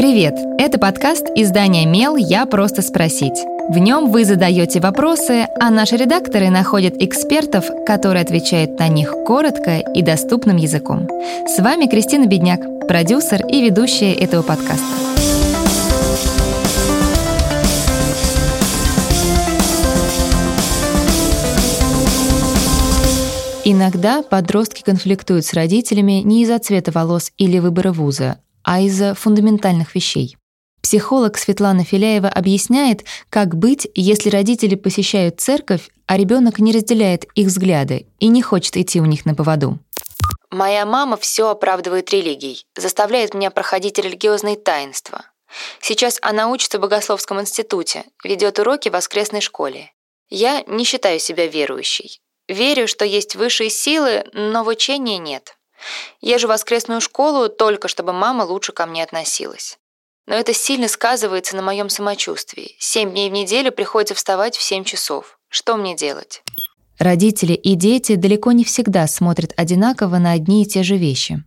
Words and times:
Привет! 0.00 0.34
Это 0.56 0.78
подкаст 0.78 1.26
издания 1.34 1.84
«Мел. 1.84 2.16
Я 2.16 2.46
просто 2.46 2.80
спросить». 2.80 3.38
В 3.68 3.76
нем 3.76 4.10
вы 4.10 4.24
задаете 4.24 4.80
вопросы, 4.80 5.46
а 5.60 5.68
наши 5.68 5.96
редакторы 5.96 6.48
находят 6.48 6.94
экспертов, 6.96 7.66
которые 7.84 8.22
отвечают 8.22 8.78
на 8.78 8.88
них 8.88 9.12
коротко 9.26 9.76
и 9.76 10.00
доступным 10.00 10.56
языком. 10.56 11.06
С 11.46 11.58
вами 11.58 11.84
Кристина 11.84 12.24
Бедняк, 12.24 12.88
продюсер 12.88 13.46
и 13.46 13.60
ведущая 13.60 14.14
этого 14.14 14.40
подкаста. 14.40 14.86
Иногда 23.66 24.22
подростки 24.22 24.82
конфликтуют 24.82 25.44
с 25.44 25.52
родителями 25.52 26.22
не 26.24 26.44
из-за 26.44 26.58
цвета 26.58 26.90
волос 26.90 27.32
или 27.36 27.58
выбора 27.58 27.92
вуза, 27.92 28.38
а 28.62 28.80
из-за 28.80 29.14
фундаментальных 29.14 29.94
вещей. 29.94 30.36
Психолог 30.82 31.36
Светлана 31.36 31.84
Филяева 31.84 32.28
объясняет, 32.28 33.04
как 33.28 33.54
быть, 33.54 33.86
если 33.94 34.30
родители 34.30 34.74
посещают 34.74 35.40
церковь, 35.40 35.90
а 36.06 36.16
ребенок 36.16 36.58
не 36.58 36.72
разделяет 36.72 37.24
их 37.34 37.48
взгляды 37.48 38.06
и 38.18 38.28
не 38.28 38.42
хочет 38.42 38.76
идти 38.76 39.00
у 39.00 39.04
них 39.04 39.26
на 39.26 39.34
поводу. 39.34 39.78
Моя 40.50 40.84
мама 40.84 41.16
все 41.16 41.48
оправдывает 41.48 42.10
религией, 42.10 42.66
заставляет 42.76 43.34
меня 43.34 43.50
проходить 43.50 43.98
религиозные 43.98 44.56
таинства. 44.56 45.24
Сейчас 45.80 46.18
она 46.22 46.48
учится 46.48 46.78
в 46.78 46.82
богословском 46.82 47.40
институте, 47.40 48.04
ведет 48.24 48.58
уроки 48.58 48.88
в 48.88 48.92
воскресной 48.92 49.40
школе. 49.40 49.92
Я 50.28 50.62
не 50.66 50.84
считаю 50.84 51.20
себя 51.20 51.46
верующей. 51.46 52.20
Верю, 52.48 52.88
что 52.88 53.04
есть 53.04 53.36
высшие 53.36 53.70
силы, 53.70 54.24
но 54.32 54.64
в 54.64 54.68
учении 54.68 55.18
нет. 55.18 55.56
Езжу 56.20 56.46
в 56.46 56.50
воскресную 56.50 57.00
школу 57.00 57.48
только 57.48 57.88
чтобы 57.88 58.12
мама 58.12 58.42
лучше 58.42 58.72
ко 58.72 58.86
мне 58.86 59.02
относилась. 59.02 59.78
Но 60.26 60.34
это 60.34 60.54
сильно 60.54 60.88
сказывается 60.88 61.56
на 61.56 61.62
моем 61.62 61.88
самочувствии. 61.88 62.76
Семь 62.78 63.10
дней 63.10 63.30
в 63.30 63.32
неделю 63.32 63.72
приходится 63.72 64.14
вставать 64.14 64.56
в 64.56 64.62
семь 64.62 64.84
часов. 64.84 65.38
Что 65.48 65.76
мне 65.76 65.96
делать? 65.96 66.42
Родители 66.98 67.54
и 67.54 67.74
дети 67.74 68.14
далеко 68.14 68.52
не 68.52 68.62
всегда 68.62 69.06
смотрят 69.06 69.54
одинаково 69.56 70.18
на 70.18 70.32
одни 70.32 70.62
и 70.62 70.66
те 70.66 70.82
же 70.82 70.96
вещи. 70.96 71.42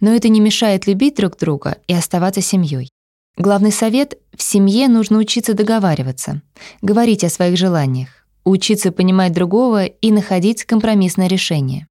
Но 0.00 0.14
это 0.14 0.28
не 0.28 0.40
мешает 0.40 0.86
любить 0.86 1.16
друг 1.16 1.36
друга 1.36 1.78
и 1.88 1.94
оставаться 1.94 2.40
семьей. 2.40 2.88
Главный 3.36 3.72
совет— 3.72 4.18
в 4.36 4.42
семье 4.42 4.88
нужно 4.88 5.18
учиться 5.18 5.54
договариваться, 5.54 6.42
говорить 6.82 7.24
о 7.24 7.30
своих 7.30 7.56
желаниях, 7.56 8.08
учиться 8.44 8.92
понимать 8.92 9.32
другого 9.32 9.86
и 9.86 10.10
находить 10.10 10.64
компромиссное 10.64 11.28
решение. 11.28 11.88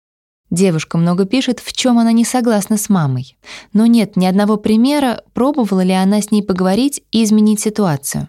Девушка 0.51 0.97
много 0.97 1.25
пишет, 1.25 1.61
в 1.61 1.71
чем 1.71 1.97
она 1.97 2.11
не 2.11 2.25
согласна 2.25 2.75
с 2.77 2.89
мамой. 2.89 3.37
Но 3.71 3.85
нет 3.85 4.17
ни 4.17 4.25
одного 4.25 4.57
примера, 4.57 5.23
пробовала 5.33 5.81
ли 5.81 5.93
она 5.93 6.21
с 6.21 6.29
ней 6.29 6.43
поговорить 6.43 7.01
и 7.13 7.23
изменить 7.23 7.61
ситуацию. 7.61 8.27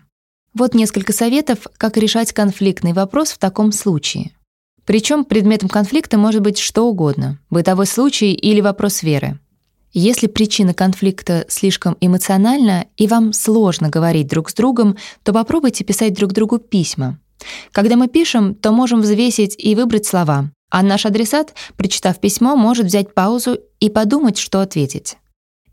Вот 0.55 0.75
несколько 0.75 1.13
советов, 1.13 1.67
как 1.79 1.97
решать 1.97 2.33
конфликтный 2.33 2.93
вопрос 2.93 3.33
в 3.33 3.39
таком 3.39 3.73
случае. 3.73 4.31
Причем 4.85 5.25
предметом 5.25 5.69
конфликта 5.69 6.17
может 6.17 6.43
быть 6.43 6.59
что 6.59 6.87
угодно– 6.87 7.41
бытовой 7.51 7.87
случай 7.87 8.33
или 8.33 8.61
вопрос 8.61 9.03
веры. 9.03 9.41
Если 9.93 10.27
причина 10.29 10.75
конфликта 10.75 11.45
слишком 11.49 11.97
эмоциональна 12.01 12.87
и 12.97 13.09
вам 13.09 13.33
сложно 13.33 13.89
говорить 13.89 14.29
друг 14.29 14.51
с 14.51 14.55
другом, 14.55 14.97
то 15.25 15.33
попробуйте 15.33 15.85
писать 15.85 16.15
друг 16.15 16.33
другу 16.33 16.59
письма. 16.59 17.19
Когда 17.73 17.97
мы 17.97 18.07
пишем, 18.07 18.55
то 18.55 18.71
можем 18.71 19.01
взвесить 19.01 19.57
и 19.59 19.75
выбрать 19.75 20.07
слова, 20.07 20.51
а 20.73 20.83
наш 20.83 21.05
адресат, 21.05 21.55
прочитав 21.77 22.19
письмо, 22.19 22.57
может 22.57 22.87
взять 22.87 23.13
паузу 23.13 23.59
и 23.79 23.91
подумать, 23.91 24.39
что 24.39 24.63
ответить. 24.63 25.19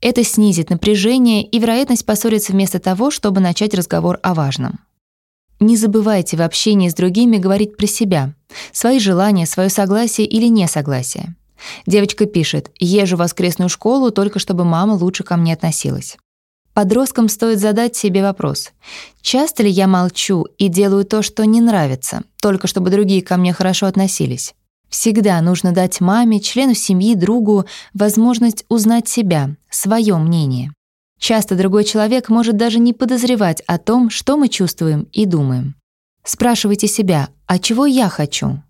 Это 0.02 0.25
снизит 0.25 0.69
напряжение 0.69 1.42
и 1.42 1.58
вероятность 1.58 2.05
поссориться 2.05 2.52
вместо 2.52 2.80
того, 2.80 3.09
чтобы 3.09 3.39
начать 3.39 3.73
разговор 3.73 4.20
о 4.23 4.33
важном. 4.33 4.80
Не 5.61 5.77
забывайте 5.77 6.36
в 6.36 6.42
общении 6.42 6.89
с 6.89 6.94
другими 6.94 7.38
говорить 7.38 7.77
про 7.77 7.88
себя, 7.88 8.36
свои 8.73 9.00
желания, 9.00 9.45
свое 9.45 9.70
согласие 9.70 10.27
или 10.27 10.48
несогласие. 10.48 11.33
Девочка 11.86 12.26
пишет 12.26 12.70
«Езжу 12.77 13.15
в 13.15 13.20
воскресную 13.20 13.70
школу, 13.70 14.11
только 14.11 14.39
чтобы 14.39 14.65
мама 14.65 14.93
лучше 14.93 15.23
ко 15.23 15.38
мне 15.38 15.54
относилась». 15.54 16.17
Подросткам 16.73 17.30
стоит 17.30 17.59
задать 17.59 17.95
себе 17.95 18.21
вопрос. 18.21 18.71
Часто 19.21 19.64
ли 19.64 19.70
я 19.70 19.88
молчу 19.88 20.45
и 20.58 20.67
делаю 20.67 21.05
то, 21.05 21.21
что 21.21 21.45
не 21.45 21.61
нравится, 21.61 22.23
только 22.42 22.67
чтобы 22.67 22.89
другие 22.89 23.21
ко 23.21 23.38
мне 23.38 23.54
хорошо 23.54 23.86
относились? 23.86 24.54
Всегда 24.89 25.39
нужно 25.42 25.72
дать 25.72 26.02
маме, 26.02 26.39
члену 26.39 26.73
семьи, 26.73 27.16
другу 27.16 27.66
возможность 27.94 28.66
узнать 28.70 29.08
себя, 29.08 29.55
свое 29.70 30.17
мнение. 30.17 30.73
Часто 31.20 31.55
другой 31.55 31.83
человек 31.83 32.30
может 32.30 32.58
даже 32.58 32.80
не 32.80 32.94
подозревать 32.94 33.61
о 33.67 33.77
том, 33.77 34.10
что 34.10 34.38
мы 34.38 34.48
чувствуем 34.48 35.08
и 35.11 35.26
думаем. 35.26 35.76
Спрашивайте 36.23 36.88
себя, 36.88 37.30
а 37.45 37.60
чего 37.60 37.86
я 37.86 38.10
хочу? 38.10 38.64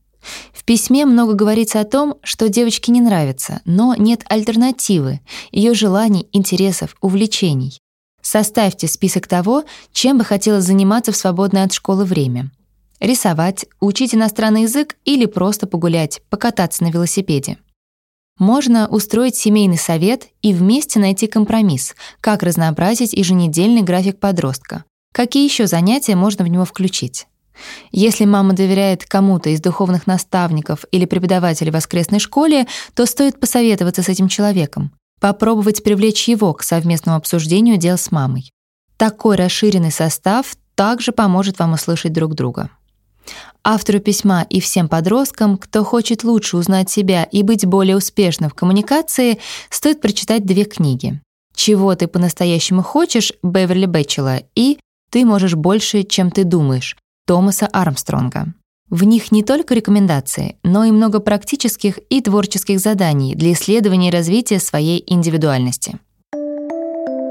В 0.52 0.66
письме 0.66 1.06
много 1.06 1.34
говорится 1.34 1.80
о 1.80 1.86
том, 1.86 2.16
что 2.24 2.50
девочке 2.50 2.92
не 2.92 3.02
нравится, 3.02 3.62
но 3.66 3.96
нет 3.96 4.24
альтернативы, 4.28 5.22
ее 5.52 5.74
желаний, 5.74 6.28
интересов, 6.34 6.96
увлечений. 7.02 7.80
Составьте 8.22 8.88
список 8.88 9.28
того, 9.28 9.64
чем 9.94 10.18
бы 10.18 10.26
хотела 10.26 10.60
заниматься 10.60 11.14
в 11.14 11.16
свободное 11.16 11.64
от 11.64 11.72
школы 11.72 12.04
время 12.04 12.52
рисовать, 13.00 13.66
учить 13.80 14.14
иностранный 14.14 14.64
язык 14.64 14.98
или 15.06 15.26
просто 15.26 15.68
погулять, 15.68 16.22
покататься 16.30 16.84
на 16.84 16.92
велосипеде. 16.92 17.58
Можно 18.38 18.88
устроить 18.88 19.36
семейный 19.36 19.78
совет 19.78 20.28
и 20.42 20.54
вместе 20.54 21.00
найти 21.00 21.28
компромисс, 21.28 21.96
как 22.22 22.42
разнообразить 22.42 23.14
еженедельный 23.14 23.82
график 23.82 24.20
подростка, 24.20 24.86
какие 25.14 25.44
еще 25.44 25.68
занятия 25.68 26.16
можно 26.16 26.46
в 26.46 26.48
него 26.48 26.64
включить. 26.64 27.28
Если 27.92 28.24
мама 28.24 28.54
доверяет 28.54 29.06
кому-то 29.06 29.50
из 29.50 29.60
духовных 29.60 30.08
наставников 30.08 30.86
или 30.92 31.06
преподавателей 31.06 31.72
в 31.72 31.76
воскресной 31.76 32.20
школе, 32.20 32.68
то 32.94 33.06
стоит 33.06 33.40
посоветоваться 33.40 34.02
с 34.02 34.08
этим 34.10 34.30
человеком, 34.30 34.94
попробовать 35.20 35.84
привлечь 35.84 36.30
его 36.30 36.54
к 36.54 36.64
совместному 36.64 37.18
обсуждению 37.18 37.76
дел 37.76 37.98
с 37.98 38.12
мамой. 38.12 38.52
Такой 38.96 39.36
расширенный 39.36 39.92
состав 39.92 40.56
также 40.76 41.12
поможет 41.12 41.60
вам 41.60 41.74
услышать 41.74 42.14
друг 42.14 42.36
друга. 42.36 42.70
Автору 43.72 44.00
письма 44.00 44.48
и 44.50 44.60
всем 44.60 44.90
подросткам, 44.90 45.56
кто 45.56 45.84
хочет 45.84 46.24
лучше 46.24 46.58
узнать 46.58 46.90
себя 46.90 47.24
и 47.26 47.44
быть 47.44 47.68
более 47.68 47.98
успешным 47.98 48.50
в 48.50 48.56
коммуникации, 48.56 49.38
стоит 49.70 50.02
прочитать 50.02 50.44
две 50.44 50.64
книги. 50.64 51.22
«Чего 51.54 51.94
ты 51.94 52.08
по-настоящему 52.08 52.82
хочешь» 52.82 53.32
Беверли 53.44 53.86
Бэтчела 53.86 54.42
и 54.56 54.80
«Ты 55.12 55.24
можешь 55.24 55.54
больше, 55.54 56.02
чем 56.02 56.32
ты 56.32 56.46
думаешь» 56.46 56.98
Томаса 57.28 57.68
Армстронга. 57.68 58.56
В 58.90 59.04
них 59.04 59.32
не 59.32 59.44
только 59.44 59.76
рекомендации, 59.76 60.56
но 60.64 60.84
и 60.84 60.90
много 60.90 61.20
практических 61.20 62.00
и 62.10 62.22
творческих 62.22 62.80
заданий 62.80 63.36
для 63.36 63.52
исследования 63.52 64.08
и 64.08 64.12
развития 64.12 64.60
своей 64.60 65.04
индивидуальности. 65.06 66.00